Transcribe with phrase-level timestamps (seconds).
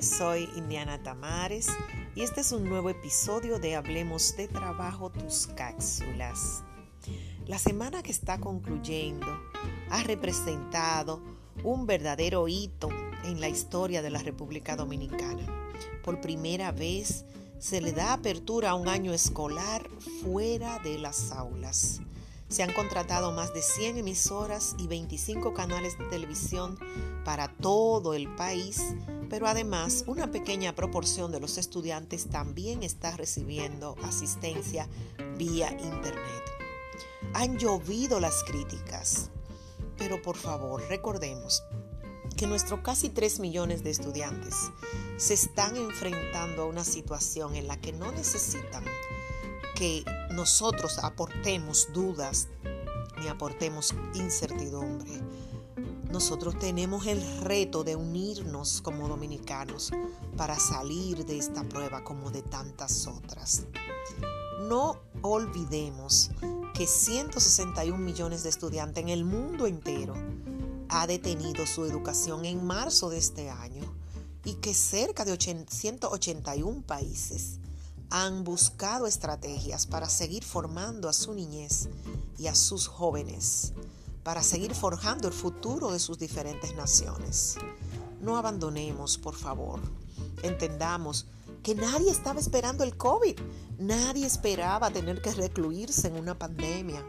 [0.00, 1.68] soy Indiana Tamares
[2.16, 6.64] y este es un nuevo episodio de Hablemos de Trabajo, tus cápsulas.
[7.46, 9.26] La semana que está concluyendo
[9.90, 11.22] ha representado
[11.62, 12.88] un verdadero hito
[13.22, 15.46] en la historia de la República Dominicana.
[16.02, 17.24] Por primera vez
[17.60, 19.88] se le da apertura a un año escolar
[20.24, 22.00] fuera de las aulas.
[22.52, 26.78] Se han contratado más de 100 emisoras y 25 canales de televisión
[27.24, 28.94] para todo el país,
[29.30, 34.86] pero además una pequeña proporción de los estudiantes también está recibiendo asistencia
[35.38, 36.42] vía Internet.
[37.32, 39.30] Han llovido las críticas,
[39.96, 41.62] pero por favor recordemos
[42.36, 44.70] que nuestros casi 3 millones de estudiantes
[45.16, 48.84] se están enfrentando a una situación en la que no necesitan
[49.74, 52.48] que nosotros aportemos dudas
[53.20, 55.10] ni aportemos incertidumbre.
[56.10, 59.90] Nosotros tenemos el reto de unirnos como dominicanos
[60.36, 63.64] para salir de esta prueba como de tantas otras.
[64.68, 66.30] No olvidemos
[66.74, 70.14] que 161 millones de estudiantes en el mundo entero
[70.88, 73.84] ha detenido su educación en marzo de este año
[74.44, 77.58] y que cerca de 181 países
[78.14, 81.88] han buscado estrategias para seguir formando a su niñez
[82.36, 83.72] y a sus jóvenes,
[84.22, 87.56] para seguir forjando el futuro de sus diferentes naciones.
[88.20, 89.80] No abandonemos, por favor.
[90.42, 91.24] Entendamos
[91.62, 93.40] que nadie estaba esperando el COVID,
[93.78, 97.02] nadie esperaba tener que recluirse en una pandemia.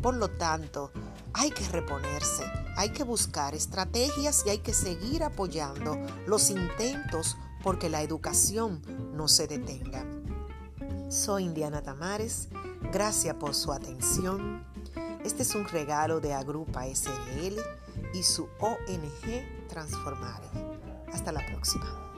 [0.00, 0.90] Por lo tanto,
[1.34, 2.44] hay que reponerse,
[2.78, 8.80] hay que buscar estrategias y hay que seguir apoyando los intentos porque la educación
[9.12, 10.15] no se detenga.
[11.08, 12.48] Soy Indiana Tamares,
[12.92, 14.64] gracias por su atención.
[15.24, 17.60] Este es un regalo de Agrupa SRL
[18.12, 20.48] y su ONG Transformare.
[21.12, 22.15] Hasta la próxima.